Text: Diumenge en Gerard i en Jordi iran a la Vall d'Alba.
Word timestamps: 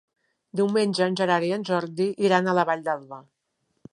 Diumenge 0.59 1.03
en 1.07 1.17
Gerard 1.19 1.49
i 1.49 1.51
en 1.59 1.67
Jordi 1.69 2.09
iran 2.29 2.49
a 2.53 2.57
la 2.61 2.63
Vall 2.71 2.81
d'Alba. 2.89 3.23